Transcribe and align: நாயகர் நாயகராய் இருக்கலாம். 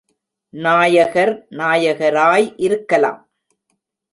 நாயகர் 0.53 1.33
நாயகராய் 1.51 2.47
இருக்கலாம். 2.57 3.21